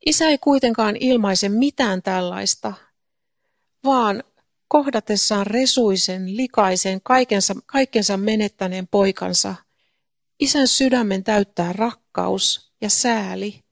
Isä 0.07 0.28
ei 0.28 0.38
kuitenkaan 0.38 0.97
ilmaise 1.00 1.49
mitään 1.49 2.02
tällaista, 2.02 2.73
vaan 3.85 4.25
kohdatessaan 4.69 5.47
resuisen, 5.47 6.37
likaisen, 6.37 7.00
kaikensa, 7.02 7.54
kaikensa 7.66 8.16
menettäneen 8.16 8.88
poikansa– 8.88 9.54
Isän 10.42 10.68
sydämen 10.68 11.24
täyttää 11.24 11.72
rakkaus 11.72 12.72
ja 12.81 12.90
sääli, 12.90 13.64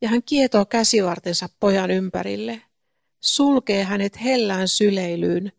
ja 0.00 0.08
hän 0.08 0.22
kietoo 0.22 0.64
käsivartensa 0.64 1.48
pojan 1.60 1.90
ympärille, 1.90 2.62
sulkee 3.20 3.84
hänet 3.84 4.20
hellään 4.22 4.68
syleilyyn 4.68 5.52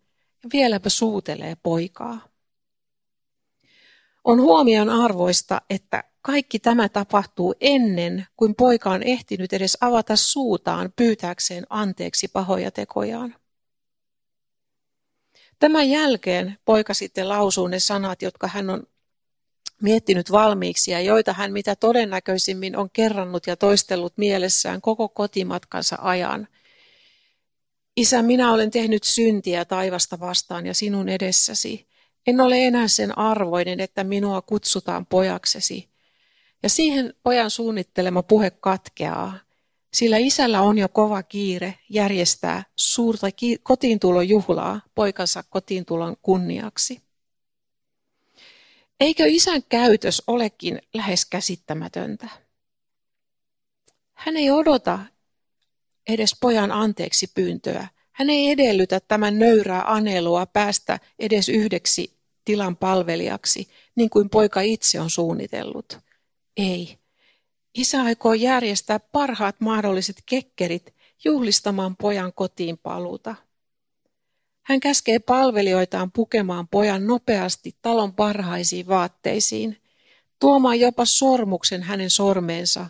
ja 0.44 0.50
vieläpä 0.54 0.90
suutelee 0.90 1.58
poikaa. 1.64 2.28
On 4.24 4.42
huomion 4.42 4.90
arvoista, 4.90 5.62
että 5.70 6.04
kaikki 6.22 6.60
tämä 6.60 6.90
tapahtuu 6.90 7.56
ennen 7.62 8.28
kuin 8.38 8.56
poika 8.56 8.90
on 8.90 9.04
ehtinyt 9.04 9.54
edes 9.54 9.78
avata 9.82 10.16
suutaan 10.16 10.94
pyytääkseen 10.96 11.66
anteeksi 11.70 12.28
pahoja 12.28 12.72
tekojaan. 12.72 13.36
Tämän 15.60 15.90
jälkeen 15.90 16.58
poika 16.66 16.94
sitten 16.94 17.30
lausuu 17.30 17.68
ne 17.68 17.80
sanat, 17.80 18.22
jotka 18.22 18.48
hän 18.48 18.70
on 18.70 18.88
miettinyt 19.82 20.32
valmiiksi 20.32 20.92
ja 20.92 21.02
joita 21.02 21.34
hän 21.34 21.52
mitä 21.52 21.76
todennäköisimmin 21.76 22.78
on 22.78 22.90
kerrannut 22.90 23.48
ja 23.48 23.56
toistellut 23.56 24.14
mielessään 24.18 24.82
koko 24.82 25.10
kotimatkansa 25.10 25.98
ajan. 26.02 26.48
Isä, 27.98 28.22
minä 28.22 28.52
olen 28.52 28.72
tehnyt 28.72 29.04
syntiä 29.04 29.66
taivasta 29.66 30.20
vastaan 30.20 30.66
ja 30.66 30.74
sinun 30.74 31.10
edessäsi. 31.10 31.88
En 32.28 32.42
ole 32.42 32.68
enää 32.68 32.88
sen 32.88 33.18
arvoinen, 33.18 33.80
että 33.80 34.04
minua 34.04 34.42
kutsutaan 34.42 35.06
pojaksesi. 35.06 35.90
Ja 36.64 36.70
siihen 36.70 37.14
pojan 37.24 37.50
suunnittelema 37.50 38.24
puhe 38.24 38.52
katkeaa, 38.52 39.40
sillä 39.94 40.18
isällä 40.18 40.62
on 40.62 40.78
jo 40.78 40.90
kova 40.90 41.24
kiire 41.24 41.80
järjestää 41.90 42.64
suurta 42.76 43.28
kotiintulojuhlaa 43.64 44.82
poikansa 44.96 45.44
kotiintulon 45.50 46.18
kunniaksi. 46.22 47.02
Eikö 49.00 49.24
isän 49.28 49.64
käytös 49.70 50.24
olekin 50.28 50.82
lähes 50.94 51.26
käsittämätöntä? 51.26 52.30
Hän 54.14 54.38
ei 54.38 54.52
odota 54.52 55.00
edes 56.08 56.36
pojan 56.42 56.72
anteeksi 56.72 57.28
pyyntöä. 57.28 57.88
Hän 58.12 58.30
ei 58.30 58.52
edellytä 58.52 59.00
tämän 59.00 59.40
nöyrää 59.40 59.84
anelua 59.94 60.46
päästä 60.46 61.00
edes 61.20 61.50
yhdeksi 61.50 62.20
tilan 62.46 62.78
palvelijaksi, 62.78 63.68
niin 63.96 64.10
kuin 64.10 64.30
poika 64.30 64.62
itse 64.62 65.00
on 65.00 65.10
suunnitellut. 65.10 66.00
Ei. 66.58 66.98
Isä 67.74 68.02
aikoo 68.02 68.34
järjestää 68.34 69.00
parhaat 69.00 69.56
mahdolliset 69.62 70.16
kekkerit 70.26 70.96
juhlistamaan 71.26 71.96
pojan 71.96 72.34
kotiin 72.34 72.78
paluuta. 72.78 73.36
Hän 74.66 74.80
käskee 74.80 75.20
palvelijoitaan 75.20 76.12
pukemaan 76.12 76.68
pojan 76.68 77.08
nopeasti 77.08 77.76
talon 77.82 78.14
parhaisiin 78.14 78.88
vaatteisiin, 78.88 79.82
tuomaan 80.40 80.80
jopa 80.80 81.06
sormuksen 81.06 81.84
hänen 81.84 82.10
sormeensa 82.10 82.90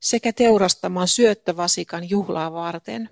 sekä 0.00 0.32
teurastamaan 0.32 1.08
syöttövasikan 1.08 2.10
juhlaa 2.10 2.52
varten. 2.52 3.10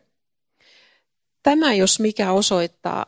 Tämä 1.42 1.74
jos 1.74 2.01
mikä 2.01 2.33
osoittaa, 2.33 3.07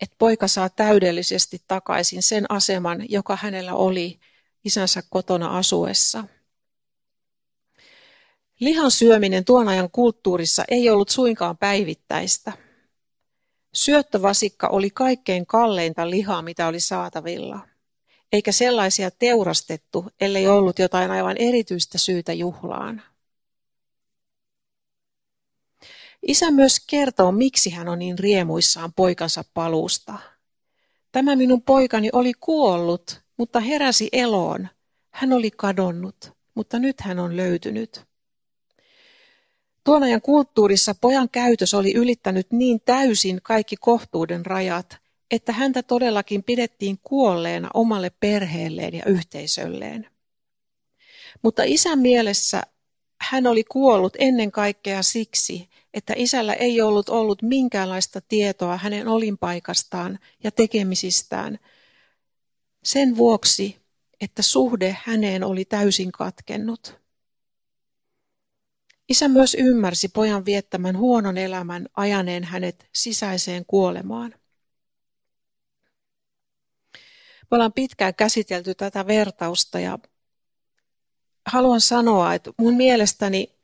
että 0.00 0.16
poika 0.18 0.48
saa 0.48 0.68
täydellisesti 0.68 1.62
takaisin 1.68 2.22
sen 2.22 2.46
aseman, 2.48 3.10
joka 3.10 3.36
hänellä 3.36 3.74
oli 3.74 4.20
isänsä 4.64 5.02
kotona 5.10 5.58
asuessa. 5.58 6.24
Lihan 8.60 8.90
syöminen 8.90 9.44
tuon 9.44 9.68
ajan 9.68 9.90
kulttuurissa 9.90 10.64
ei 10.68 10.90
ollut 10.90 11.08
suinkaan 11.08 11.58
päivittäistä– 11.58 12.52
Syöttövasikka 13.74 14.68
oli 14.68 14.90
kaikkein 14.90 15.46
kalleinta 15.46 16.10
lihaa, 16.10 16.42
mitä 16.42 16.66
oli 16.66 16.80
saatavilla, 16.80 17.60
eikä 18.32 18.52
sellaisia 18.52 19.10
teurastettu, 19.10 20.06
ellei 20.20 20.48
ollut 20.48 20.78
jotain 20.78 21.10
aivan 21.10 21.36
erityistä 21.38 21.98
syytä 21.98 22.32
juhlaan. 22.32 23.02
Isä 26.26 26.50
myös 26.50 26.80
kertoo, 26.86 27.32
miksi 27.32 27.70
hän 27.70 27.88
on 27.88 27.98
niin 27.98 28.18
riemuissaan 28.18 28.92
poikansa 28.92 29.44
paluusta. 29.54 30.18
Tämä 31.12 31.36
minun 31.36 31.62
poikani 31.62 32.10
oli 32.12 32.32
kuollut, 32.40 33.20
mutta 33.36 33.60
heräsi 33.60 34.08
eloon. 34.12 34.68
Hän 35.10 35.32
oli 35.32 35.50
kadonnut, 35.50 36.32
mutta 36.54 36.78
nyt 36.78 37.00
hän 37.00 37.18
on 37.18 37.36
löytynyt. 37.36 38.04
Tuon 39.84 40.02
ajan 40.02 40.22
kulttuurissa 40.22 40.94
pojan 41.00 41.28
käytös 41.28 41.74
oli 41.74 41.94
ylittänyt 41.94 42.46
niin 42.52 42.80
täysin 42.80 43.40
kaikki 43.42 43.76
kohtuuden 43.76 44.46
rajat, 44.46 44.96
että 45.30 45.52
häntä 45.52 45.82
todellakin 45.82 46.42
pidettiin 46.42 46.98
kuolleena 47.02 47.70
omalle 47.74 48.10
perheelleen 48.20 48.94
ja 48.94 49.02
yhteisölleen. 49.06 50.06
Mutta 51.42 51.62
isän 51.66 51.98
mielessä 51.98 52.62
hän 53.20 53.46
oli 53.46 53.64
kuollut 53.64 54.16
ennen 54.18 54.52
kaikkea 54.52 55.02
siksi, 55.02 55.68
että 55.94 56.12
isällä 56.16 56.54
ei 56.54 56.80
ollut 56.80 57.08
ollut 57.08 57.42
minkäänlaista 57.42 58.20
tietoa 58.20 58.76
hänen 58.76 59.08
olinpaikastaan 59.08 60.18
ja 60.44 60.50
tekemisistään. 60.50 61.58
Sen 62.84 63.16
vuoksi, 63.16 63.76
että 64.20 64.42
suhde 64.42 64.96
häneen 65.04 65.44
oli 65.44 65.64
täysin 65.64 66.12
katkennut. 66.12 67.03
Isä 69.08 69.28
myös 69.28 69.54
ymmärsi 69.54 70.08
pojan 70.08 70.44
viettämän 70.44 70.98
huonon 70.98 71.38
elämän 71.38 71.88
ajaneen 71.96 72.44
hänet 72.44 72.88
sisäiseen 72.92 73.64
kuolemaan. 73.66 74.34
Me 77.50 77.54
ollaan 77.56 77.72
pitkään 77.72 78.14
käsitelty 78.14 78.74
tätä 78.74 79.06
vertausta 79.06 79.80
ja 79.80 79.98
haluan 81.46 81.80
sanoa, 81.80 82.34
että 82.34 82.50
mun 82.58 82.74
mielestäni 82.74 83.58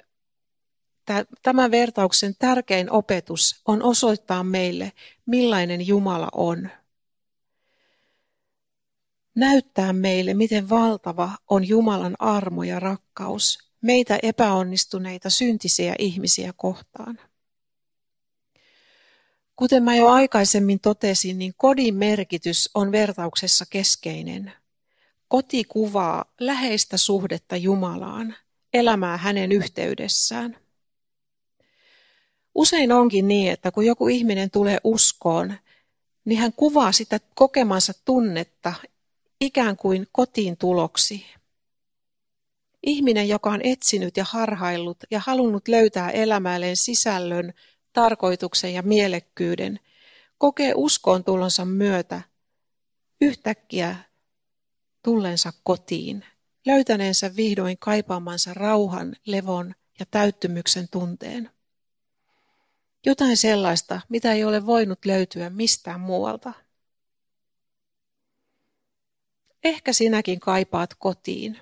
tämän 1.42 1.70
vertauksen 1.70 2.34
tärkein 2.38 2.90
opetus 2.90 3.62
on 3.64 3.82
osoittaa 3.82 4.44
meille, 4.44 4.92
millainen 5.26 5.86
Jumala 5.86 6.28
on. 6.32 6.70
Näyttää 9.34 9.92
meille, 9.92 10.34
miten 10.34 10.68
valtava 10.68 11.30
on 11.48 11.68
Jumalan 11.68 12.16
armo 12.18 12.62
ja 12.62 12.80
rakkaus 12.80 13.69
meitä 13.80 14.18
epäonnistuneita 14.22 15.30
syntisiä 15.30 15.94
ihmisiä 15.98 16.52
kohtaan. 16.56 17.18
Kuten 19.56 19.82
mä 19.82 19.96
jo 19.96 20.08
aikaisemmin 20.08 20.80
totesin, 20.80 21.38
niin 21.38 21.54
kodin 21.56 21.94
merkitys 21.94 22.70
on 22.74 22.92
vertauksessa 22.92 23.64
keskeinen. 23.70 24.52
Koti 25.28 25.64
kuvaa 25.64 26.24
läheistä 26.40 26.96
suhdetta 26.96 27.56
Jumalaan, 27.56 28.36
elämää 28.72 29.16
hänen 29.16 29.52
yhteydessään. 29.52 30.56
Usein 32.54 32.92
onkin 32.92 33.28
niin, 33.28 33.52
että 33.52 33.70
kun 33.70 33.86
joku 33.86 34.08
ihminen 34.08 34.50
tulee 34.50 34.78
uskoon, 34.84 35.54
niin 36.24 36.38
hän 36.38 36.52
kuvaa 36.52 36.92
sitä 36.92 37.20
kokemansa 37.34 37.92
tunnetta 38.04 38.72
ikään 39.40 39.76
kuin 39.76 40.06
kotiin 40.12 40.56
tuloksi. 40.56 41.26
Ihminen, 42.82 43.28
joka 43.28 43.50
on 43.50 43.60
etsinyt 43.64 44.16
ja 44.16 44.24
harhaillut 44.24 44.98
ja 45.10 45.20
halunnut 45.26 45.68
löytää 45.68 46.10
elämälleen 46.10 46.76
sisällön, 46.76 47.52
tarkoituksen 47.92 48.74
ja 48.74 48.82
mielekkyyden, 48.82 49.80
kokee 50.38 50.72
uskoon 50.76 51.24
tulonsa 51.24 51.64
myötä 51.64 52.22
yhtäkkiä 53.20 53.96
tullensa 55.02 55.52
kotiin, 55.62 56.24
löytäneensä 56.66 57.36
vihdoin 57.36 57.78
kaipaamansa 57.78 58.54
rauhan, 58.54 59.16
levon 59.26 59.74
ja 59.98 60.06
täyttymyksen 60.10 60.88
tunteen. 60.90 61.50
Jotain 63.06 63.36
sellaista, 63.36 64.00
mitä 64.08 64.32
ei 64.32 64.44
ole 64.44 64.66
voinut 64.66 65.04
löytyä 65.04 65.50
mistään 65.50 66.00
muualta. 66.00 66.52
Ehkä 69.64 69.92
sinäkin 69.92 70.40
kaipaat 70.40 70.94
kotiin. 70.94 71.58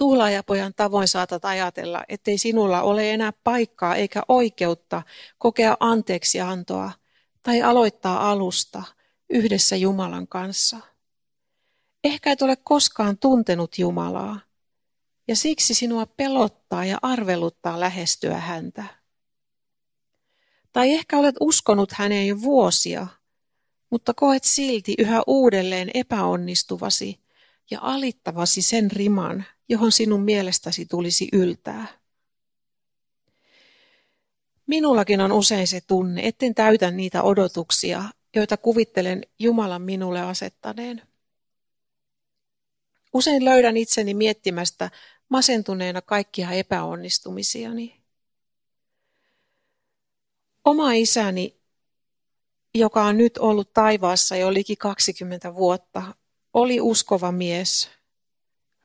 Tuhlaajapojan 0.00 0.72
tavoin 0.76 1.08
saatat 1.08 1.44
ajatella, 1.44 2.04
ettei 2.08 2.38
sinulla 2.38 2.82
ole 2.82 3.14
enää 3.14 3.32
paikkaa 3.44 3.96
eikä 3.96 4.22
oikeutta 4.28 5.02
kokea 5.38 5.76
anteeksi 5.80 6.40
antoa 6.40 6.92
tai 7.42 7.62
aloittaa 7.62 8.30
alusta 8.30 8.82
yhdessä 9.30 9.76
Jumalan 9.76 10.28
kanssa. 10.28 10.80
Ehkä 12.04 12.32
et 12.32 12.42
ole 12.42 12.56
koskaan 12.56 13.18
tuntenut 13.18 13.78
Jumalaa, 13.78 14.40
ja 15.28 15.36
siksi 15.36 15.74
sinua 15.74 16.06
pelottaa 16.06 16.84
ja 16.84 16.98
arveluttaa 17.02 17.80
lähestyä 17.80 18.38
häntä. 18.38 18.84
Tai 20.72 20.90
ehkä 20.90 21.18
olet 21.18 21.34
uskonut 21.40 21.92
häneen 21.92 22.26
jo 22.26 22.40
vuosia, 22.42 23.06
mutta 23.90 24.14
koet 24.14 24.44
silti 24.44 24.94
yhä 24.98 25.22
uudelleen 25.26 25.90
epäonnistuvasi 25.94 27.20
ja 27.70 27.78
alittavasi 27.82 28.62
sen 28.62 28.90
riman, 28.90 29.44
johon 29.68 29.92
sinun 29.92 30.22
mielestäsi 30.22 30.86
tulisi 30.86 31.28
yltää. 31.32 31.86
Minullakin 34.66 35.20
on 35.20 35.32
usein 35.32 35.66
se 35.66 35.80
tunne, 35.80 36.20
etten 36.24 36.54
täytä 36.54 36.90
niitä 36.90 37.22
odotuksia, 37.22 38.04
joita 38.36 38.56
kuvittelen 38.56 39.22
Jumalan 39.38 39.82
minulle 39.82 40.20
asettaneen. 40.20 41.02
Usein 43.12 43.44
löydän 43.44 43.76
itseni 43.76 44.14
miettimästä 44.14 44.90
masentuneena 45.28 46.02
kaikkia 46.02 46.50
epäonnistumisiani. 46.50 48.02
Oma 50.64 50.92
isäni, 50.92 51.60
joka 52.74 53.04
on 53.04 53.16
nyt 53.16 53.38
ollut 53.38 53.72
taivaassa 53.72 54.36
jo 54.36 54.52
liki 54.52 54.76
20 54.76 55.54
vuotta, 55.54 56.14
oli 56.54 56.80
uskova 56.80 57.32
mies, 57.32 57.90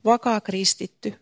vakaa 0.05 0.41
kristitty. 0.41 1.19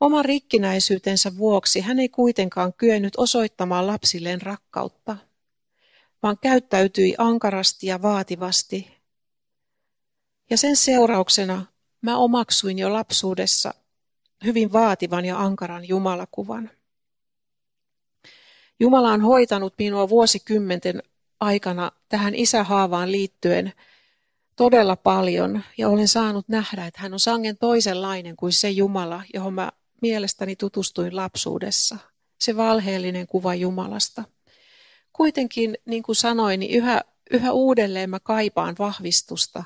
Oman 0.00 0.24
rikkinäisyytensä 0.24 1.36
vuoksi 1.36 1.80
hän 1.80 1.98
ei 1.98 2.08
kuitenkaan 2.08 2.72
kyennyt 2.72 3.14
osoittamaan 3.16 3.86
lapsilleen 3.86 4.42
rakkautta, 4.42 5.16
vaan 6.22 6.38
käyttäytyi 6.42 7.14
ankarasti 7.18 7.86
ja 7.86 8.02
vaativasti. 8.02 8.90
Ja 10.50 10.56
sen 10.56 10.76
seurauksena 10.76 11.66
mä 12.00 12.16
omaksuin 12.16 12.78
jo 12.78 12.92
lapsuudessa 12.92 13.74
hyvin 14.44 14.72
vaativan 14.72 15.24
ja 15.24 15.40
ankaran 15.40 15.88
Jumalakuvan. 15.88 16.70
Jumala 18.80 19.12
on 19.12 19.20
hoitanut 19.20 19.74
minua 19.78 20.08
vuosikymmenten 20.08 21.02
aikana 21.40 21.92
tähän 22.08 22.34
isähaavaan 22.34 23.12
liittyen– 23.12 23.72
todella 24.56 24.96
paljon 24.96 25.62
ja 25.78 25.88
olen 25.88 26.08
saanut 26.08 26.48
nähdä, 26.48 26.86
että 26.86 27.00
hän 27.00 27.12
on 27.12 27.20
sangen 27.20 27.56
toisenlainen 27.58 28.36
kuin 28.36 28.52
se 28.52 28.70
Jumala, 28.70 29.22
johon 29.34 29.54
mä 29.54 29.72
mielestäni 30.02 30.56
tutustuin 30.56 31.16
lapsuudessa. 31.16 31.96
Se 32.40 32.56
valheellinen 32.56 33.26
kuva 33.26 33.54
Jumalasta. 33.54 34.24
Kuitenkin, 35.12 35.78
niin 35.84 36.02
kuin 36.02 36.16
sanoin, 36.16 36.60
niin 36.60 36.72
yhä, 36.72 37.00
yhä 37.30 37.52
uudelleen 37.52 38.10
mä 38.10 38.20
kaipaan 38.20 38.74
vahvistusta 38.78 39.64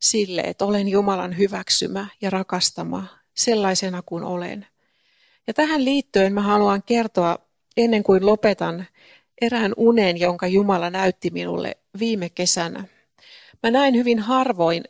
sille, 0.00 0.40
että 0.40 0.64
olen 0.64 0.88
Jumalan 0.88 1.38
hyväksymä 1.38 2.06
ja 2.20 2.30
rakastama 2.30 3.06
sellaisena 3.36 4.02
kuin 4.02 4.24
olen. 4.24 4.66
Ja 5.46 5.54
tähän 5.54 5.84
liittyen 5.84 6.32
mä 6.32 6.42
haluan 6.42 6.82
kertoa 6.82 7.38
ennen 7.76 8.02
kuin 8.02 8.26
lopetan 8.26 8.86
erään 9.40 9.72
unen, 9.76 10.16
jonka 10.16 10.46
Jumala 10.46 10.90
näytti 10.90 11.30
minulle 11.30 11.76
viime 11.98 12.28
kesänä. 12.28 12.84
Mä 13.62 13.70
näin 13.70 13.94
hyvin 13.94 14.18
harvoin 14.18 14.84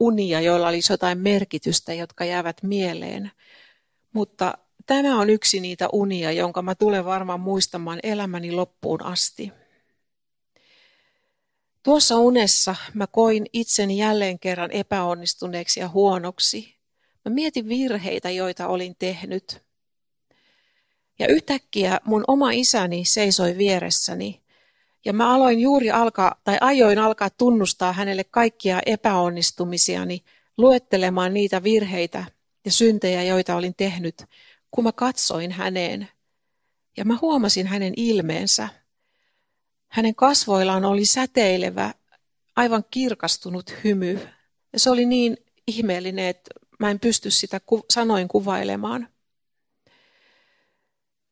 unia, 0.00 0.40
joilla 0.40 0.68
olisi 0.68 0.92
jotain 0.92 1.18
merkitystä, 1.18 1.94
jotka 1.94 2.24
jäävät 2.24 2.62
mieleen. 2.62 3.30
Mutta 4.12 4.58
tämä 4.86 5.20
on 5.20 5.30
yksi 5.30 5.60
niitä 5.60 5.88
unia, 5.92 6.32
jonka 6.32 6.62
mä 6.62 6.74
tulen 6.74 7.04
varmaan 7.04 7.40
muistamaan 7.40 8.00
elämäni 8.02 8.52
loppuun 8.52 9.02
asti. 9.02 9.52
Tuossa 11.82 12.18
unessa 12.18 12.76
mä 12.94 13.06
koin 13.06 13.46
itseni 13.52 13.98
jälleen 13.98 14.38
kerran 14.38 14.70
epäonnistuneeksi 14.70 15.80
ja 15.80 15.88
huonoksi. 15.88 16.76
Mä 17.24 17.30
mietin 17.34 17.68
virheitä, 17.68 18.30
joita 18.30 18.68
olin 18.68 18.96
tehnyt. 18.98 19.62
Ja 21.18 21.26
yhtäkkiä 21.28 22.00
mun 22.04 22.24
oma 22.28 22.50
isäni 22.50 23.04
seisoi 23.04 23.58
vieressäni 23.58 24.42
ja 25.06 25.12
mä 25.12 25.34
aloin 25.34 25.60
juuri 25.60 25.90
alkaa, 25.90 26.40
tai 26.44 26.58
ajoin 26.60 26.98
alkaa 26.98 27.30
tunnustaa 27.30 27.92
hänelle 27.92 28.24
kaikkia 28.24 28.80
epäonnistumisiani, 28.86 30.24
luettelemaan 30.56 31.34
niitä 31.34 31.62
virheitä 31.62 32.24
ja 32.64 32.70
syntejä, 32.70 33.22
joita 33.22 33.56
olin 33.56 33.74
tehnyt, 33.74 34.24
kun 34.70 34.84
mä 34.84 34.92
katsoin 34.92 35.52
häneen. 35.52 36.08
Ja 36.96 37.04
mä 37.04 37.18
huomasin 37.22 37.66
hänen 37.66 37.92
ilmeensä. 37.96 38.68
Hänen 39.88 40.14
kasvoillaan 40.14 40.84
oli 40.84 41.04
säteilevä, 41.04 41.94
aivan 42.56 42.84
kirkastunut 42.90 43.74
hymy. 43.84 44.28
Ja 44.72 44.78
se 44.78 44.90
oli 44.90 45.04
niin 45.04 45.36
ihmeellinen, 45.66 46.26
että 46.26 46.50
mä 46.78 46.90
en 46.90 47.00
pysty 47.00 47.30
sitä 47.30 47.60
ku- 47.60 47.86
sanoin 47.90 48.28
kuvailemaan. 48.28 49.08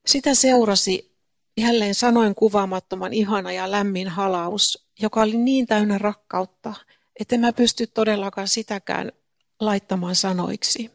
Sitä 0.07 0.35
seurasi 0.35 1.13
Jälleen 1.57 1.95
sanoin 1.95 2.35
kuvaamattoman 2.35 3.12
ihana 3.12 3.53
ja 3.53 3.71
lämmin 3.71 4.09
halaus, 4.09 4.88
joka 5.01 5.23
oli 5.23 5.37
niin 5.37 5.67
täynnä 5.67 5.99
rakkautta, 5.99 6.75
että 7.21 7.38
mä 7.38 7.53
pysty 7.53 7.87
todellakaan 7.87 8.49
sitäkään 8.49 9.12
laittamaan 9.61 10.14
sanoiksi. 10.14 10.90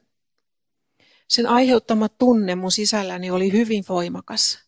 Sen 1.28 1.48
aiheuttama 1.48 2.10
tunne 2.10 2.56
mun 2.56 2.72
sisälläni 2.72 3.32
oli 3.32 3.52
hyvin 3.52 3.84
voimakas. 3.90 4.60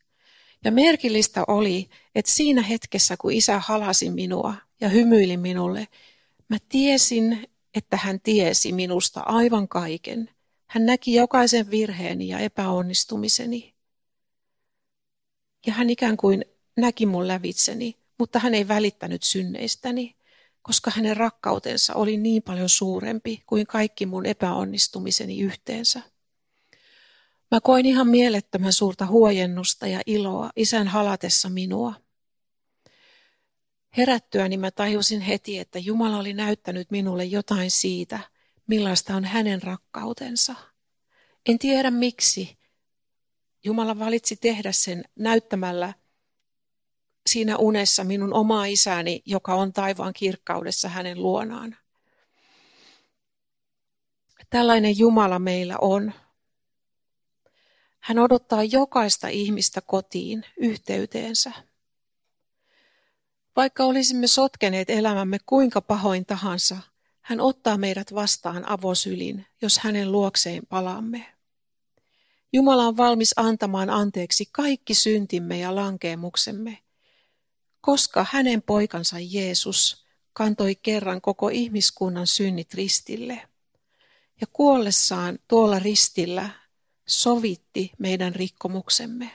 Ja 0.65 0.71
merkillistä 0.71 1.43
oli, 1.47 1.89
että 2.15 2.31
siinä 2.31 2.61
hetkessä, 2.61 3.17
kun 3.17 3.31
isä 3.31 3.59
halasi 3.59 4.09
minua 4.09 4.53
ja 4.81 4.89
hymyili 4.89 5.37
minulle, 5.37 5.87
mä 6.49 6.57
tiesin, 6.69 7.47
että 7.73 7.97
hän 7.97 8.21
tiesi 8.21 8.71
minusta 8.71 9.19
aivan 9.19 9.67
kaiken. 9.67 10.29
Hän 10.67 10.85
näki 10.85 11.13
jokaisen 11.13 11.71
virheeni 11.71 12.27
ja 12.27 12.39
epäonnistumiseni. 12.39 13.70
Ja 15.67 15.73
hän 15.73 15.89
ikään 15.89 16.17
kuin 16.17 16.45
näki 16.77 17.05
mun 17.05 17.27
lävitseni, 17.27 17.97
mutta 18.19 18.39
hän 18.39 18.53
ei 18.53 18.67
välittänyt 18.67 19.23
synneistäni, 19.23 20.15
koska 20.61 20.91
hänen 20.95 21.17
rakkautensa 21.17 21.93
oli 21.93 22.17
niin 22.17 22.43
paljon 22.43 22.69
suurempi 22.69 23.43
kuin 23.45 23.67
kaikki 23.67 24.05
mun 24.05 24.25
epäonnistumiseni 24.25 25.39
yhteensä. 25.39 26.01
Mä 27.51 27.61
koin 27.61 27.85
ihan 27.85 28.07
mielettömän 28.07 28.73
suurta 28.73 29.05
huojennusta 29.05 29.87
ja 29.87 30.01
iloa 30.05 30.49
isän 30.55 30.87
halatessa 30.87 31.49
minua. 31.49 31.93
Herättyäni 33.97 34.57
mä 34.57 34.71
tajusin 34.71 35.21
heti, 35.21 35.59
että 35.59 35.79
Jumala 35.79 36.17
oli 36.17 36.33
näyttänyt 36.33 36.91
minulle 36.91 37.25
jotain 37.25 37.71
siitä, 37.71 38.19
millaista 38.67 39.15
on 39.15 39.25
hänen 39.25 39.61
rakkautensa. 39.61 40.55
En 41.45 41.59
tiedä 41.59 41.91
miksi. 41.91 42.60
Jumala 43.63 43.99
valitsi 43.99 44.35
tehdä 44.35 44.71
sen 44.71 45.03
näyttämällä 45.15 45.93
siinä 47.29 47.57
unessa 47.57 48.03
minun 48.03 48.33
omaa 48.33 48.65
isäni, 48.65 49.21
joka 49.25 49.55
on 49.55 49.73
taivaan 49.73 50.13
kirkkaudessa 50.13 50.89
hänen 50.89 51.21
luonaan. 51.21 51.77
Tällainen 54.49 54.97
Jumala 54.97 55.39
meillä 55.39 55.77
on. 55.81 56.13
Hän 57.99 58.19
odottaa 58.19 58.63
jokaista 58.63 59.27
ihmistä 59.27 59.81
kotiin, 59.81 60.45
yhteyteensä. 60.57 61.51
Vaikka 63.55 63.83
olisimme 63.83 64.27
sotkeneet 64.27 64.89
elämämme 64.89 65.37
kuinka 65.45 65.81
pahoin 65.81 66.25
tahansa, 66.25 66.77
hän 67.21 67.39
ottaa 67.39 67.77
meidät 67.77 68.13
vastaan 68.13 68.69
avosylin, 68.69 69.45
jos 69.61 69.79
hänen 69.79 70.11
luokseen 70.11 70.63
palaamme. 70.69 71.40
Jumala 72.53 72.87
on 72.87 72.97
valmis 72.97 73.33
antamaan 73.35 73.89
anteeksi 73.89 74.45
kaikki 74.51 74.93
syntimme 74.93 75.59
ja 75.59 75.75
lankeemuksemme, 75.75 76.77
koska 77.81 78.25
hänen 78.31 78.61
poikansa 78.61 79.15
Jeesus 79.19 80.05
kantoi 80.33 80.75
kerran 80.75 81.21
koko 81.21 81.49
ihmiskunnan 81.49 82.27
synnit 82.27 82.73
ristille. 82.73 83.41
Ja 84.41 84.47
kuollessaan 84.53 85.39
tuolla 85.47 85.79
ristillä 85.79 86.49
sovitti 87.07 87.91
meidän 87.97 88.35
rikkomuksemme. 88.35 89.31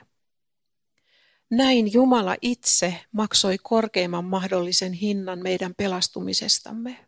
Näin 1.51 1.93
Jumala 1.93 2.37
itse 2.43 3.01
maksoi 3.13 3.59
korkeimman 3.63 4.25
mahdollisen 4.25 4.93
hinnan 4.93 5.39
meidän 5.43 5.75
pelastumisestamme. 5.75 7.07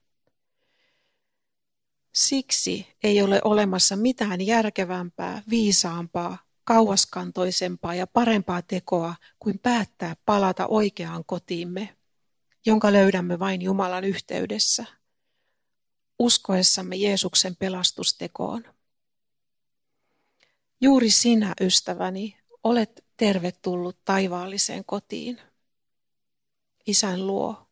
Siksi 2.19 2.87
ei 3.03 3.23
ole 3.23 3.41
olemassa 3.45 3.97
mitään 3.97 4.47
järkevämpää, 4.47 5.43
viisaampaa, 5.51 6.39
kauaskantoisempaa 6.65 7.95
ja 7.95 8.07
parempaa 8.07 8.63
tekoa 8.63 9.15
kuin 9.39 9.59
päättää 9.59 10.17
palata 10.25 10.67
oikeaan 10.67 11.25
kotiimme, 11.27 11.97
jonka 12.67 12.93
löydämme 12.93 13.39
vain 13.39 13.63
Jumalan 13.63 14.05
yhteydessä, 14.05 14.85
uskoessamme 16.19 16.97
Jeesuksen 16.97 17.57
pelastustekoon. 17.57 18.65
Juuri 20.81 21.11
sinä, 21.11 21.55
ystäväni, 21.61 22.37
olet 22.65 23.05
tervetullut 23.17 23.99
taivaalliseen 24.05 24.85
kotiin. 24.85 25.41
Isän 26.87 27.27
luo. 27.27 27.69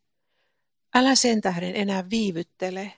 Älä 0.95 1.15
sen 1.15 1.41
tähden 1.41 1.77
enää 1.77 2.11
viivyttele, 2.11 2.93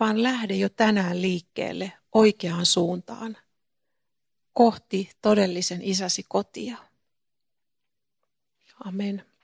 vaan 0.00 0.22
lähde 0.22 0.54
jo 0.54 0.68
tänään 0.68 1.22
liikkeelle 1.22 1.92
oikeaan 2.12 2.66
suuntaan, 2.66 3.36
kohti 4.52 5.10
todellisen 5.22 5.82
isäsi 5.82 6.24
kotia. 6.28 6.76
Amen. 8.84 9.35